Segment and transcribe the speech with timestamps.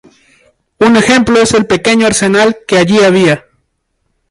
[0.79, 3.45] Un ejemplo es el pequeño arsenal que allí había.